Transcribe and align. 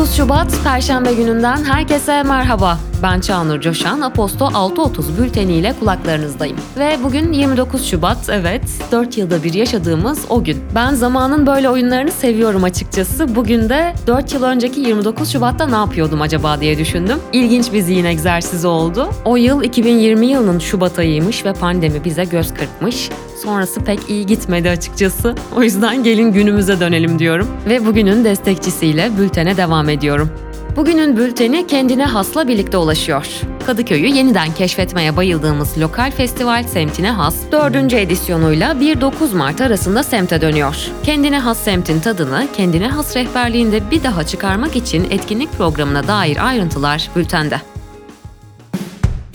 29 0.00 0.16
Şubat 0.16 0.64
Perşembe 0.64 1.14
gününden 1.14 1.64
herkese 1.64 2.22
merhaba. 2.22 2.78
Ben 3.02 3.20
Çağnur 3.20 3.60
Coşan, 3.60 4.00
Aposto 4.00 4.44
6.30 4.44 5.22
bülteniyle 5.22 5.74
kulaklarınızdayım. 5.80 6.56
Ve 6.78 6.98
bugün 7.04 7.32
29 7.32 7.86
Şubat, 7.86 8.28
evet 8.28 8.62
4 8.92 9.18
yılda 9.18 9.42
bir 9.42 9.54
yaşadığımız 9.54 10.24
o 10.28 10.44
gün. 10.44 10.58
Ben 10.74 10.94
zamanın 10.94 11.46
böyle 11.46 11.70
oyunlarını 11.70 12.10
seviyorum 12.10 12.64
açıkçası. 12.64 13.34
Bugün 13.34 13.68
de 13.68 13.94
4 14.06 14.34
yıl 14.34 14.42
önceki 14.42 14.80
29 14.80 15.32
Şubat'ta 15.32 15.66
ne 15.66 15.76
yapıyordum 15.76 16.22
acaba 16.22 16.60
diye 16.60 16.78
düşündüm. 16.78 17.18
İlginç 17.32 17.72
bir 17.72 17.80
zihin 17.80 18.04
egzersizi 18.04 18.66
oldu. 18.66 19.10
O 19.24 19.36
yıl 19.36 19.62
2020 19.62 20.26
yılının 20.26 20.58
Şubat 20.58 20.98
ayıymış 20.98 21.44
ve 21.44 21.52
pandemi 21.52 22.04
bize 22.04 22.24
göz 22.24 22.54
kırpmış. 22.54 23.10
Sonrası 23.42 23.80
pek 23.80 24.00
iyi 24.08 24.26
gitmedi 24.26 24.70
açıkçası. 24.70 25.34
O 25.56 25.62
yüzden 25.62 26.04
gelin 26.04 26.32
günümüze 26.32 26.80
dönelim 26.80 27.18
diyorum. 27.18 27.48
Ve 27.68 27.86
bugünün 27.86 28.24
destekçisiyle 28.24 29.10
bültene 29.18 29.56
devam 29.56 29.88
ediyorum. 29.88 30.30
Bugünün 30.76 31.16
bülteni 31.16 31.66
kendine 31.66 32.04
hasla 32.04 32.48
birlikte 32.48 32.76
ulaşıyor. 32.76 33.26
Kadıköy'ü 33.66 34.06
yeniden 34.06 34.54
keşfetmeye 34.54 35.16
bayıldığımız 35.16 35.78
lokal 35.78 36.10
festival 36.10 36.62
semtine 36.64 37.10
has 37.10 37.36
4. 37.52 37.92
edisyonuyla 37.92 38.72
1-9 38.72 39.36
Mart 39.36 39.60
arasında 39.60 40.02
semte 40.02 40.40
dönüyor. 40.40 40.76
Kendine 41.02 41.38
has 41.38 41.58
semtin 41.58 42.00
tadını 42.00 42.46
kendine 42.56 42.88
has 42.88 43.16
rehberliğinde 43.16 43.90
bir 43.90 44.02
daha 44.02 44.24
çıkarmak 44.24 44.76
için 44.76 45.06
etkinlik 45.10 45.52
programına 45.52 46.08
dair 46.08 46.46
ayrıntılar 46.46 47.10
bültende. 47.16 47.60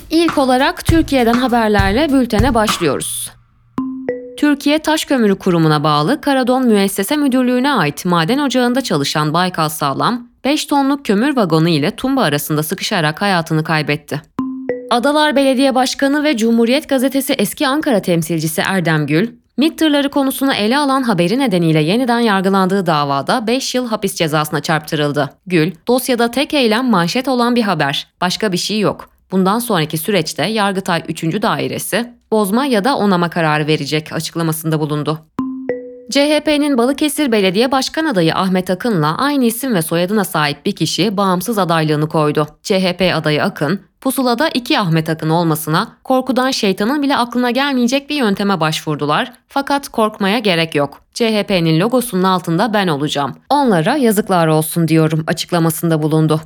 İlk 0.10 0.38
olarak 0.38 0.86
Türkiye'den 0.86 1.34
haberlerle 1.34 2.14
bültene 2.14 2.54
başlıyoruz. 2.54 3.32
Türkiye 4.46 4.80
Taş 4.80 5.06
Kömürü 5.06 5.36
Kurumu'na 5.36 5.84
bağlı 5.84 6.22
Karadon 6.22 6.68
Müessese 6.68 7.16
Müdürlüğü'ne 7.16 7.72
ait 7.72 8.06
maden 8.06 8.40
ocağında 8.40 8.82
çalışan 8.82 9.34
Baykal 9.34 9.70
Sağlam, 9.70 10.28
5 10.44 10.66
tonluk 10.66 11.06
kömür 11.06 11.36
vagonu 11.36 11.70
ile 11.70 11.92
tumba 11.92 12.22
arasında 12.22 12.64
sıkışarak 12.64 13.22
hayatını 13.22 13.64
kaybetti. 13.64 14.22
Adalar 14.90 15.36
Belediye 15.36 15.76
Başkanı 15.76 16.24
ve 16.24 16.38
Cumhuriyet 16.38 16.90
Gazetesi 16.90 17.34
eski 17.34 17.68
Ankara 17.68 18.02
temsilcisi 18.02 18.62
Erdem 18.62 19.08
Gül, 19.08 19.32
MİT 19.58 19.80
tırları 19.80 20.10
konusunu 20.10 20.54
ele 20.54 20.78
alan 20.78 21.04
haberi 21.04 21.40
nedeniyle 21.40 21.82
yeniden 21.82 22.20
yargılandığı 22.20 22.86
davada 22.86 23.48
5 23.48 23.76
yıl 23.76 23.88
hapis 23.88 24.16
cezasına 24.16 24.60
çarptırıldı. 24.60 25.30
Gül, 25.48 25.72
dosyada 25.88 26.32
tek 26.32 26.54
eylem 26.54 26.90
manşet 26.90 27.28
olan 27.28 27.56
bir 27.56 27.64
haber, 27.64 28.08
başka 28.22 28.52
bir 28.52 28.58
şey 28.58 28.80
yok. 28.80 29.10
Bundan 29.32 29.60
sonraki 29.60 29.98
süreçte 29.98 30.46
Yargıtay 30.46 31.04
3. 31.08 31.24
Dairesi 31.24 32.14
bozma 32.36 32.66
ya 32.66 32.84
da 32.84 32.98
onama 32.98 33.30
kararı 33.30 33.68
verecek 33.68 34.14
açıklamasında 34.14 34.80
bulundu. 34.80 35.20
CHP'nin 36.12 36.78
Balıkesir 36.78 37.32
Belediye 37.32 37.72
Başkan 37.72 38.06
adayı 38.06 38.36
Ahmet 38.36 38.70
Akın'la 38.70 39.18
aynı 39.18 39.46
isim 39.46 39.76
ve 39.76 39.82
soyadına 39.82 40.24
sahip 40.24 40.66
bir 40.66 40.76
kişi 40.76 41.18
bağımsız 41.18 41.58
adaylığını 41.58 42.10
koydu. 42.10 42.48
CHP 42.64 43.12
adayı 43.16 43.44
Akın, 43.44 43.80
pusulada 44.02 44.50
iki 44.50 44.80
Ahmet 44.80 45.10
Akın 45.10 45.30
olmasına 45.30 45.88
korkudan 46.04 46.52
şeytanın 46.52 47.02
bile 47.02 47.18
aklına 47.18 47.52
gelmeyecek 47.52 48.10
bir 48.10 48.16
yönteme 48.16 48.60
başvurdular. 48.60 49.34
Fakat 49.48 49.90
korkmaya 49.90 50.40
gerek 50.40 50.76
yok. 50.76 51.02
CHP'nin 51.14 51.80
logosunun 51.80 52.24
altında 52.24 52.74
ben 52.74 52.88
olacağım. 52.88 53.34
Onlara 53.50 53.96
yazıklar 53.96 54.48
olsun 54.48 54.88
diyorum 54.88 55.24
açıklamasında 55.28 56.02
bulundu. 56.02 56.42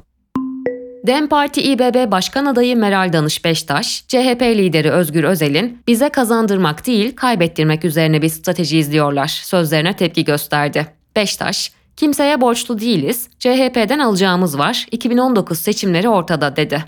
DEM 1.08 1.28
Parti 1.28 1.62
İBB 1.62 2.12
Başkan 2.12 2.46
Adayı 2.46 2.78
Meral 2.78 3.14
Danış 3.14 3.46
Beştaş, 3.46 4.04
CHP 4.08 4.42
lideri 4.42 4.92
Özgür 4.92 5.24
Özel'in 5.24 5.82
bize 5.88 6.10
kazandırmak 6.10 6.88
değil 6.88 7.16
kaybettirmek 7.16 7.86
üzerine 7.86 8.22
bir 8.22 8.30
strateji 8.30 8.78
izliyorlar 8.78 9.28
sözlerine 9.28 9.96
tepki 9.96 10.26
gösterdi. 10.26 10.88
Beştaş, 11.16 11.72
kimseye 11.96 12.42
borçlu 12.42 12.80
değiliz, 12.80 13.30
CHP'den 13.40 14.00
alacağımız 14.00 14.58
var, 14.58 14.86
2019 14.92 15.60
seçimleri 15.60 16.10
ortada 16.10 16.56
dedi. 16.56 16.84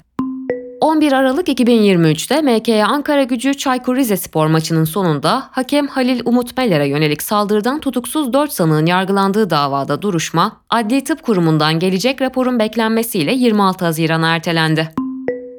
11 0.82 1.12
Aralık 1.12 1.48
2023'te 1.48 2.42
MKA 2.42 2.86
Ankara 2.88 3.24
Gücü 3.24 3.54
Çaykur 3.54 3.96
Rizespor 3.96 4.48
maçının 4.48 4.84
sonunda 4.84 5.44
hakem 5.52 5.88
Halil 5.88 6.22
Umut 6.26 6.58
Meler'e 6.58 6.88
yönelik 6.88 7.22
saldırıdan 7.22 7.80
tutuksuz 7.80 8.34
4 8.34 8.52
sanığın 8.52 8.86
yargılandığı 8.86 9.50
davada 9.50 10.02
duruşma, 10.02 10.62
Adli 10.70 11.04
Tıp 11.04 11.24
Kurumu'ndan 11.24 11.80
gelecek 11.80 12.22
raporun 12.22 12.60
beklenmesiyle 12.60 13.34
26 13.34 13.86
Haziran'a 13.86 14.36
ertelendi. 14.36 14.92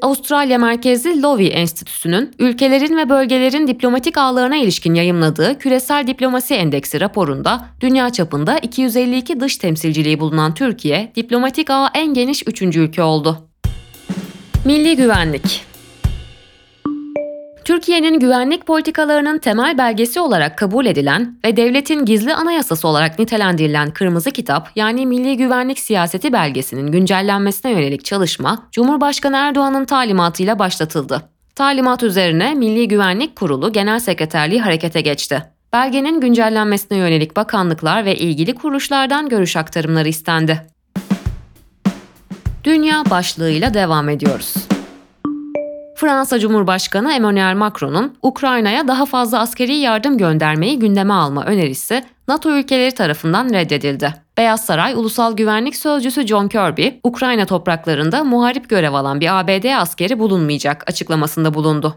Avustralya 0.02 0.58
merkezli 0.58 1.22
Lowy 1.22 1.48
Enstitüsü'nün 1.52 2.30
ülkelerin 2.38 2.96
ve 2.96 3.08
bölgelerin 3.08 3.66
diplomatik 3.66 4.18
ağlarına 4.18 4.56
ilişkin 4.56 4.94
yayımladığı 4.94 5.58
Küresel 5.58 6.06
Diplomasi 6.06 6.54
Endeksi 6.54 7.00
raporunda 7.00 7.66
dünya 7.80 8.10
çapında 8.10 8.58
252 8.58 9.40
dış 9.40 9.56
temsilciliği 9.56 10.20
bulunan 10.20 10.54
Türkiye, 10.54 11.12
diplomatik 11.16 11.70
ağ 11.70 11.90
en 11.94 12.14
geniş 12.14 12.42
3. 12.46 12.62
ülke 12.62 13.02
oldu. 13.02 13.51
Milli 14.64 14.96
Güvenlik 14.96 15.64
Türkiye'nin 17.64 18.20
güvenlik 18.20 18.66
politikalarının 18.66 19.38
temel 19.38 19.78
belgesi 19.78 20.20
olarak 20.20 20.58
kabul 20.58 20.86
edilen 20.86 21.38
ve 21.44 21.56
devletin 21.56 22.04
gizli 22.04 22.34
anayasası 22.34 22.88
olarak 22.88 23.18
nitelendirilen 23.18 23.90
Kırmızı 23.90 24.30
Kitap 24.30 24.68
yani 24.76 25.06
Milli 25.06 25.36
Güvenlik 25.36 25.78
Siyaseti 25.78 26.32
belgesinin 26.32 26.92
güncellenmesine 26.92 27.72
yönelik 27.72 28.04
çalışma 28.04 28.68
Cumhurbaşkanı 28.72 29.36
Erdoğan'ın 29.36 29.84
talimatıyla 29.84 30.58
başlatıldı. 30.58 31.22
Talimat 31.54 32.02
üzerine 32.02 32.54
Milli 32.54 32.88
Güvenlik 32.88 33.36
Kurulu 33.36 33.72
Genel 33.72 33.98
Sekreterliği 33.98 34.60
harekete 34.60 35.00
geçti. 35.00 35.42
Belgenin 35.72 36.20
güncellenmesine 36.20 36.98
yönelik 36.98 37.36
bakanlıklar 37.36 38.04
ve 38.04 38.16
ilgili 38.16 38.54
kuruluşlardan 38.54 39.28
görüş 39.28 39.56
aktarımları 39.56 40.08
istendi. 40.08 40.71
Dünya 42.64 43.04
başlığıyla 43.10 43.74
devam 43.74 44.08
ediyoruz. 44.08 44.54
Fransa 45.96 46.38
Cumhurbaşkanı 46.38 47.12
Emmanuel 47.12 47.54
Macron'un 47.56 48.16
Ukrayna'ya 48.22 48.88
daha 48.88 49.06
fazla 49.06 49.40
askeri 49.40 49.76
yardım 49.76 50.18
göndermeyi 50.18 50.78
gündeme 50.78 51.14
alma 51.14 51.44
önerisi 51.44 52.04
NATO 52.28 52.50
ülkeleri 52.50 52.92
tarafından 52.92 53.50
reddedildi. 53.50 54.14
Beyaz 54.36 54.64
Saray 54.64 54.94
Ulusal 54.94 55.36
Güvenlik 55.36 55.76
Sözcüsü 55.76 56.26
John 56.26 56.48
Kirby, 56.48 56.88
Ukrayna 57.04 57.46
topraklarında 57.46 58.24
muharip 58.24 58.68
görev 58.68 58.92
alan 58.92 59.20
bir 59.20 59.40
ABD 59.40 59.76
askeri 59.76 60.18
bulunmayacak 60.18 60.84
açıklamasında 60.90 61.54
bulundu. 61.54 61.96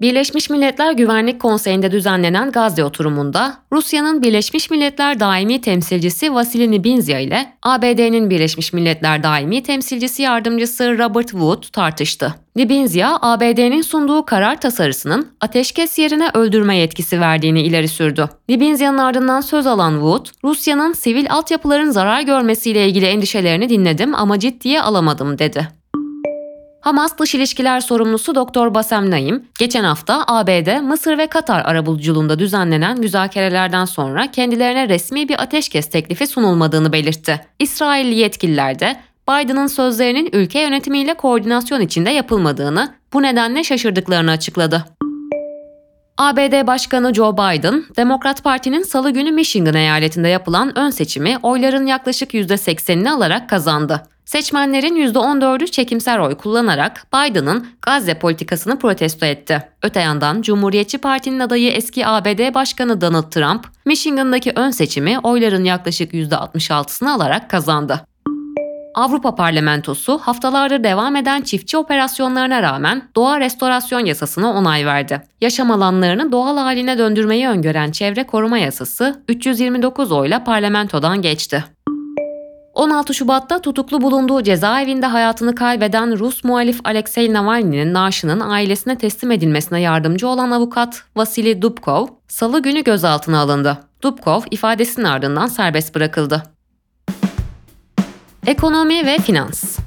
Birleşmiş 0.00 0.50
Milletler 0.50 0.92
Güvenlik 0.92 1.40
Konseyi'nde 1.40 1.90
düzenlenen 1.90 2.52
Gazze 2.52 2.84
oturumunda 2.84 3.56
Rusya'nın 3.72 4.22
Birleşmiş 4.22 4.70
Milletler 4.70 5.20
Daimi 5.20 5.60
Temsilcisi 5.60 6.34
Vasily 6.34 6.70
Nibinzya 6.70 7.18
ile 7.18 7.52
ABD'nin 7.62 8.30
Birleşmiş 8.30 8.72
Milletler 8.72 9.22
Daimi 9.22 9.62
Temsilcisi 9.62 10.22
Yardımcısı 10.22 10.98
Robert 10.98 11.30
Wood 11.30 11.62
tartıştı. 11.72 12.34
Nibinzya, 12.56 13.18
ABD'nin 13.20 13.82
sunduğu 13.82 14.24
karar 14.24 14.60
tasarısının 14.60 15.28
ateşkes 15.40 15.98
yerine 15.98 16.30
öldürme 16.34 16.76
yetkisi 16.76 17.20
verdiğini 17.20 17.62
ileri 17.62 17.88
sürdü. 17.88 18.28
Nibinzya'nın 18.48 18.98
ardından 18.98 19.40
söz 19.40 19.66
alan 19.66 19.92
Wood, 19.92 20.26
Rusya'nın 20.44 20.92
sivil 20.92 21.32
altyapıların 21.32 21.90
zarar 21.90 22.20
görmesiyle 22.20 22.88
ilgili 22.88 23.06
endişelerini 23.06 23.68
dinledim 23.68 24.14
ama 24.14 24.38
ciddiye 24.38 24.82
alamadım 24.82 25.38
dedi. 25.38 25.79
Hamas 26.80 27.18
Dış 27.18 27.34
İlişkiler 27.34 27.80
Sorumlusu 27.80 28.34
Doktor 28.34 28.74
Basem 28.74 29.10
Naim, 29.10 29.44
geçen 29.58 29.84
hafta 29.84 30.24
ABD, 30.26 30.80
Mısır 30.80 31.18
ve 31.18 31.26
Katar 31.26 31.64
arabuluculuğunda 31.64 32.38
düzenlenen 32.38 32.98
müzakerelerden 32.98 33.84
sonra 33.84 34.30
kendilerine 34.30 34.88
resmi 34.88 35.28
bir 35.28 35.42
ateşkes 35.42 35.90
teklifi 35.90 36.26
sunulmadığını 36.26 36.92
belirtti. 36.92 37.40
İsrailli 37.58 38.14
yetkililer 38.14 38.78
de 38.78 39.00
Biden'ın 39.28 39.66
sözlerinin 39.66 40.30
ülke 40.32 40.60
yönetimiyle 40.60 41.14
koordinasyon 41.14 41.80
içinde 41.80 42.10
yapılmadığını, 42.10 42.94
bu 43.12 43.22
nedenle 43.22 43.64
şaşırdıklarını 43.64 44.30
açıkladı. 44.30 44.84
ABD 46.20 46.66
Başkanı 46.66 47.14
Joe 47.14 47.32
Biden, 47.32 47.84
Demokrat 47.96 48.44
Parti'nin 48.44 48.82
salı 48.82 49.10
günü 49.10 49.32
Michigan 49.32 49.74
eyaletinde 49.74 50.28
yapılan 50.28 50.78
ön 50.78 50.90
seçimi 50.90 51.38
oyların 51.42 51.86
yaklaşık 51.86 52.34
%80'ini 52.34 53.10
alarak 53.10 53.48
kazandı. 53.48 54.02
Seçmenlerin 54.24 54.96
%14'ü 54.96 55.70
çekimser 55.70 56.18
oy 56.18 56.36
kullanarak 56.36 57.06
Biden'ın 57.14 57.66
Gazze 57.82 58.14
politikasını 58.14 58.78
protesto 58.78 59.26
etti. 59.26 59.62
Öte 59.82 60.00
yandan 60.00 60.42
Cumhuriyetçi 60.42 60.98
Parti'nin 60.98 61.40
adayı 61.40 61.70
eski 61.70 62.06
ABD 62.06 62.54
Başkanı 62.54 63.00
Donald 63.00 63.30
Trump, 63.30 63.66
Michigan'daki 63.84 64.52
ön 64.56 64.70
seçimi 64.70 65.18
oyların 65.18 65.64
yaklaşık 65.64 66.12
%66'sını 66.14 67.12
alarak 67.12 67.50
kazandı. 67.50 68.00
Avrupa 68.94 69.34
Parlamentosu 69.34 70.18
haftalardır 70.18 70.84
devam 70.84 71.16
eden 71.16 71.42
çiftçi 71.42 71.76
operasyonlarına 71.76 72.62
rağmen 72.62 73.02
doğa 73.16 73.40
restorasyon 73.40 74.04
yasasına 74.04 74.52
onay 74.52 74.86
verdi. 74.86 75.22
Yaşam 75.40 75.70
alanlarını 75.70 76.32
doğal 76.32 76.56
haline 76.56 76.98
döndürmeyi 76.98 77.48
öngören 77.48 77.90
çevre 77.90 78.26
koruma 78.26 78.58
yasası 78.58 79.22
329 79.28 80.12
oyla 80.12 80.44
parlamentodan 80.44 81.22
geçti. 81.22 81.64
16 82.74 83.14
Şubat'ta 83.14 83.60
tutuklu 83.60 84.00
bulunduğu 84.00 84.42
cezaevinde 84.42 85.06
hayatını 85.06 85.54
kaybeden 85.54 86.18
Rus 86.18 86.44
muhalif 86.44 86.80
Alexei 86.84 87.32
Navalny'nin 87.32 87.94
naaşının 87.94 88.40
ailesine 88.40 88.98
teslim 88.98 89.30
edilmesine 89.30 89.80
yardımcı 89.80 90.28
olan 90.28 90.50
avukat 90.50 91.02
Vasily 91.16 91.62
Dubkov, 91.62 92.06
salı 92.28 92.62
günü 92.62 92.84
gözaltına 92.84 93.40
alındı. 93.40 93.78
Dubkov 94.02 94.40
ifadesinin 94.50 95.04
ardından 95.04 95.46
serbest 95.46 95.94
bırakıldı. 95.94 96.42
Ekonomi 98.46 99.06
ve 99.06 99.18
finans 99.18 99.78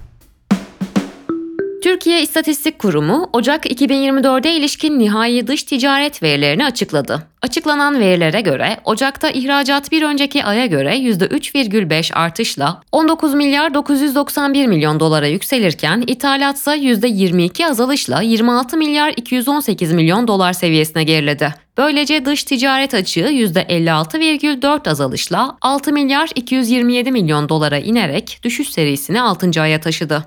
Türkiye 1.83 2.21
İstatistik 2.21 2.79
Kurumu 2.79 3.29
Ocak 3.33 3.65
2024'e 3.65 4.55
ilişkin 4.55 4.99
nihai 4.99 5.47
dış 5.47 5.63
ticaret 5.63 6.23
verilerini 6.23 6.65
açıkladı. 6.65 7.27
Açıklanan 7.41 7.99
verilere 7.99 8.41
göre 8.41 8.77
Ocak'ta 8.85 9.29
ihracat 9.29 9.91
bir 9.91 10.01
önceki 10.01 10.43
aya 10.43 10.65
göre 10.65 10.97
%3,5 10.97 12.13
artışla 12.13 12.81
19 12.91 13.33
milyar 13.33 13.73
991 13.73 14.67
milyon 14.67 14.99
dolara 14.99 15.27
yükselirken 15.27 16.03
ithalatsa 16.07 16.75
%22 16.75 17.65
azalışla 17.65 18.21
26 18.21 18.77
milyar 18.77 19.13
218 19.17 19.93
milyon 19.93 20.27
dolar 20.27 20.53
seviyesine 20.53 21.03
geriledi. 21.03 21.62
Böylece 21.77 22.25
dış 22.25 22.43
ticaret 22.43 22.93
açığı 22.93 23.19
%56,4 23.19 24.89
azalışla 24.89 25.57
6 25.61 25.93
milyar 25.93 26.29
227 26.35 27.11
milyon 27.11 27.49
dolara 27.49 27.77
inerek 27.77 28.39
düşüş 28.43 28.69
serisini 28.69 29.21
6. 29.21 29.61
aya 29.61 29.81
taşıdı. 29.81 30.25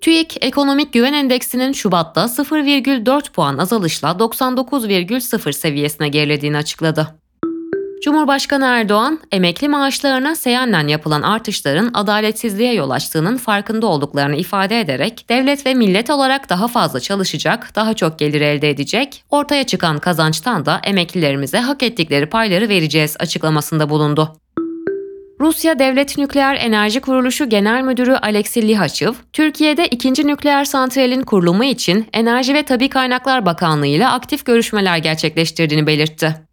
TÜİK 0.00 0.36
Ekonomik 0.44 0.92
Güven 0.92 1.12
Endeksinin 1.12 1.72
Şubat'ta 1.72 2.24
0,4 2.24 3.32
puan 3.32 3.58
azalışla 3.58 4.08
99,0 4.08 5.52
seviyesine 5.52 6.08
gerilediğini 6.08 6.56
açıkladı. 6.56 7.25
Cumhurbaşkanı 8.04 8.64
Erdoğan, 8.64 9.20
emekli 9.32 9.68
maaşlarına 9.68 10.36
seyyanen 10.36 10.88
yapılan 10.88 11.22
artışların 11.22 11.90
adaletsizliğe 11.94 12.74
yol 12.74 12.90
açtığının 12.90 13.36
farkında 13.36 13.86
olduklarını 13.86 14.36
ifade 14.36 14.80
ederek, 14.80 15.24
devlet 15.28 15.66
ve 15.66 15.74
millet 15.74 16.10
olarak 16.10 16.50
daha 16.50 16.68
fazla 16.68 17.00
çalışacak, 17.00 17.70
daha 17.74 17.94
çok 17.94 18.18
gelir 18.18 18.40
elde 18.40 18.70
edecek, 18.70 19.24
ortaya 19.30 19.64
çıkan 19.64 19.98
kazançtan 19.98 20.66
da 20.66 20.80
emeklilerimize 20.84 21.58
hak 21.58 21.82
ettikleri 21.82 22.26
payları 22.26 22.68
vereceğiz 22.68 23.16
açıklamasında 23.18 23.90
bulundu. 23.90 24.36
Rusya 25.40 25.78
Devlet 25.78 26.18
Nükleer 26.18 26.54
Enerji 26.54 27.00
Kuruluşu 27.00 27.48
Genel 27.48 27.82
Müdürü 27.82 28.14
Alexey 28.14 28.68
Lihachev, 28.68 29.12
Türkiye'de 29.32 29.86
ikinci 29.86 30.26
nükleer 30.26 30.64
santralin 30.64 31.22
kurulumu 31.22 31.64
için 31.64 32.06
Enerji 32.12 32.54
ve 32.54 32.62
Tabi 32.62 32.88
Kaynaklar 32.88 33.46
Bakanlığı 33.46 33.86
ile 33.86 34.08
aktif 34.08 34.44
görüşmeler 34.44 34.98
gerçekleştirdiğini 34.98 35.86
belirtti. 35.86 36.45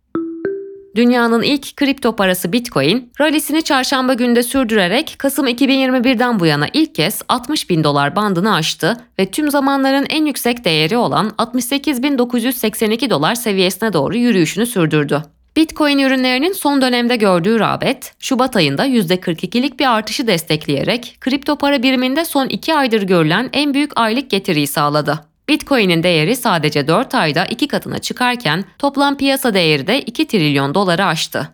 Dünyanın 0.96 1.42
ilk 1.42 1.78
kripto 1.78 2.16
parası 2.16 2.54
Bitcoin, 2.54 3.12
rallisini 3.22 3.64
çarşamba 3.64 4.14
günde 4.14 4.44
sürdürerek 4.44 5.16
Kasım 5.18 5.48
2021'den 5.48 6.40
bu 6.40 6.46
yana 6.46 6.68
ilk 6.74 6.96
kez 6.96 7.22
60 7.30 7.70
bin 7.70 7.84
dolar 7.84 8.16
bandını 8.16 8.56
aştı 8.56 8.98
ve 9.20 9.32
tüm 9.32 9.52
zamanların 9.52 10.06
en 10.10 10.26
yüksek 10.26 10.66
değeri 10.66 10.98
olan 10.98 11.30
68.982 11.38 13.10
dolar 13.10 13.36
seviyesine 13.36 13.94
doğru 13.94 14.18
yürüyüşünü 14.18 14.66
sürdürdü. 14.66 15.24
Bitcoin 15.56 16.00
ürünlerinin 16.00 16.54
son 16.54 16.82
dönemde 16.82 17.16
gördüğü 17.16 17.60
rağbet, 17.60 18.14
Şubat 18.20 18.56
ayında 18.56 18.88
%42'lik 18.88 19.80
bir 19.80 19.94
artışı 19.94 20.28
destekleyerek 20.28 21.18
kripto 21.20 21.58
para 21.58 21.84
biriminde 21.84 22.26
son 22.26 22.48
2 22.48 22.76
aydır 22.76 23.02
görülen 23.02 23.50
en 23.54 23.74
büyük 23.74 23.92
aylık 23.96 24.30
getiriyi 24.30 24.68
sağladı. 24.68 25.33
Bitcoin'in 25.50 26.04
değeri 26.04 26.36
sadece 26.36 26.88
4 26.88 27.16
ayda 27.16 27.46
2 27.46 27.68
katına 27.68 28.00
çıkarken 28.00 28.64
toplam 28.80 29.18
piyasa 29.18 29.54
değeri 29.54 29.88
de 29.88 30.02
2 30.02 30.28
trilyon 30.28 30.76
doları 30.76 31.06
aştı. 31.06 31.50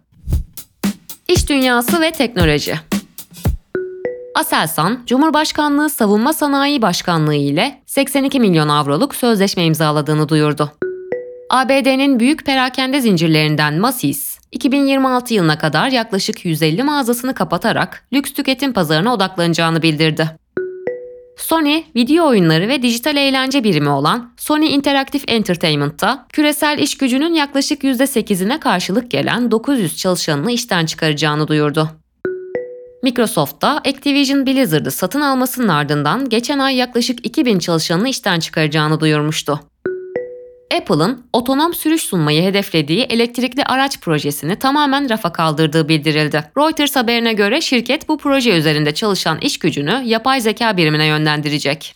İş 1.27 1.49
dünyası 1.49 2.01
ve 2.01 2.11
teknoloji 2.11 2.75
Aselsan, 4.35 5.03
Cumhurbaşkanlığı 5.05 5.89
Savunma 5.89 6.33
Sanayi 6.33 6.81
Başkanlığı 6.81 7.35
ile 7.35 7.81
82 7.85 8.39
milyon 8.39 8.69
avroluk 8.69 9.15
sözleşme 9.15 9.63
imzaladığını 9.63 10.29
duyurdu. 10.29 10.71
ABD'nin 11.49 12.19
büyük 12.19 12.45
perakende 12.45 13.01
zincirlerinden 13.01 13.79
Macy's, 13.79 14.39
2026 14.51 15.33
yılına 15.33 15.57
kadar 15.57 15.89
yaklaşık 15.89 16.45
150 16.45 16.83
mağazasını 16.83 17.33
kapatarak 17.33 18.03
lüks 18.13 18.33
tüketim 18.33 18.73
pazarına 18.73 19.13
odaklanacağını 19.13 19.81
bildirdi. 19.81 20.38
Sony, 21.39 21.83
video 21.95 22.27
oyunları 22.27 22.67
ve 22.67 22.81
dijital 22.81 23.15
eğlence 23.15 23.63
birimi 23.63 23.89
olan 23.89 24.33
Sony 24.37 24.75
Interactive 24.75 25.23
Entertainment'ta 25.27 26.25
küresel 26.29 26.79
iş 26.79 26.97
gücünün 26.97 27.33
yaklaşık 27.33 27.83
%8'ine 27.83 28.59
karşılık 28.59 29.11
gelen 29.11 29.51
900 29.51 29.97
çalışanını 29.97 30.51
işten 30.51 30.85
çıkaracağını 30.85 31.47
duyurdu. 31.47 31.89
Microsoft 33.03 33.61
da 33.61 33.77
Activision 33.77 34.45
Blizzard'ı 34.45 34.91
satın 34.91 35.21
almasının 35.21 35.67
ardından 35.67 36.29
geçen 36.29 36.59
ay 36.59 36.75
yaklaşık 36.75 37.25
2000 37.25 37.59
çalışanını 37.59 38.09
işten 38.09 38.39
çıkaracağını 38.39 38.99
duyurmuştu. 38.99 39.59
Apple'ın 40.77 41.25
otonom 41.33 41.73
sürüş 41.73 42.01
sunmayı 42.01 42.43
hedeflediği 42.43 43.01
elektrikli 43.01 43.63
araç 43.63 43.99
projesini 43.99 44.55
tamamen 44.59 45.09
rafa 45.09 45.33
kaldırdığı 45.33 45.89
bildirildi. 45.89 46.43
Reuters 46.57 46.95
haberine 46.95 47.33
göre 47.33 47.61
şirket 47.61 48.09
bu 48.09 48.17
proje 48.17 48.57
üzerinde 48.57 48.93
çalışan 48.93 49.39
iş 49.41 49.59
gücünü 49.59 50.01
yapay 50.05 50.41
zeka 50.41 50.77
birimine 50.77 51.05
yönlendirecek. 51.05 51.95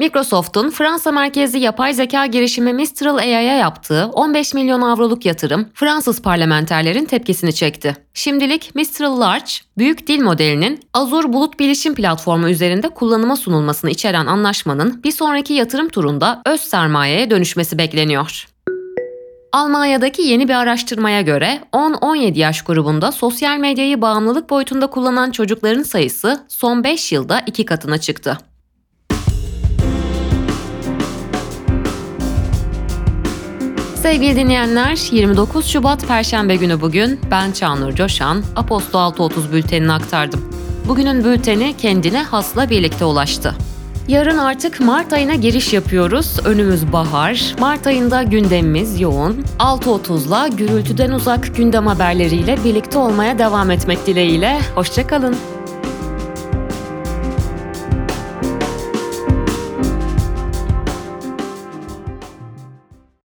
Microsoft'un 0.00 0.70
Fransa 0.70 1.12
merkezli 1.12 1.58
yapay 1.58 1.94
zeka 1.94 2.26
girişimi 2.26 2.72
Mistral 2.72 3.16
AI'ya 3.16 3.40
yaptığı 3.40 4.04
15 4.12 4.54
milyon 4.54 4.80
avroluk 4.80 5.26
yatırım 5.26 5.68
Fransız 5.74 6.22
parlamenterlerin 6.22 7.04
tepkisini 7.04 7.52
çekti. 7.52 7.96
Şimdilik 8.14 8.74
Mistral 8.74 9.20
Large, 9.20 9.50
büyük 9.78 10.06
dil 10.06 10.22
modelinin 10.22 10.80
Azure 10.94 11.32
Bulut 11.32 11.58
Bilişim 11.58 11.94
Platformu 11.94 12.48
üzerinde 12.48 12.88
kullanıma 12.88 13.36
sunulmasını 13.36 13.90
içeren 13.90 14.26
anlaşmanın 14.26 15.04
bir 15.04 15.12
sonraki 15.12 15.52
yatırım 15.52 15.88
turunda 15.88 16.42
öz 16.46 16.60
sermayeye 16.60 17.30
dönüşmesi 17.30 17.78
bekleniyor. 17.78 18.46
Almanya'daki 19.52 20.22
yeni 20.22 20.48
bir 20.48 20.54
araştırmaya 20.54 21.20
göre 21.20 21.60
10-17 21.72 22.38
yaş 22.38 22.62
grubunda 22.62 23.12
sosyal 23.12 23.58
medyayı 23.58 24.02
bağımlılık 24.02 24.50
boyutunda 24.50 24.86
kullanan 24.86 25.30
çocukların 25.30 25.82
sayısı 25.82 26.46
son 26.48 26.84
5 26.84 27.12
yılda 27.12 27.42
iki 27.46 27.64
katına 27.64 27.98
çıktı. 27.98 28.38
Sevgili 34.02 34.36
dinleyenler, 34.36 35.08
29 35.12 35.66
Şubat 35.66 36.08
Perşembe 36.08 36.56
günü 36.56 36.80
bugün 36.80 37.20
ben 37.30 37.52
Çağnur 37.52 37.92
Coşan, 37.92 38.42
Aposto 38.56 38.98
630 38.98 39.52
bültenini 39.52 39.92
aktardım. 39.92 40.40
Bugünün 40.88 41.24
bülteni 41.24 41.76
kendine 41.76 42.22
hasla 42.22 42.70
birlikte 42.70 43.04
ulaştı. 43.04 43.54
Yarın 44.08 44.38
artık 44.38 44.80
Mart 44.80 45.12
ayına 45.12 45.34
giriş 45.34 45.72
yapıyoruz. 45.72 46.36
Önümüz 46.44 46.92
bahar. 46.92 47.54
Mart 47.58 47.86
ayında 47.86 48.22
gündemimiz 48.22 49.00
yoğun. 49.00 49.44
6.30'la 49.58 50.48
gürültüden 50.48 51.10
uzak 51.10 51.56
gündem 51.56 51.86
haberleriyle 51.86 52.58
birlikte 52.64 52.98
olmaya 52.98 53.38
devam 53.38 53.70
etmek 53.70 54.06
dileğiyle. 54.06 54.58
Hoşçakalın. 54.74 55.36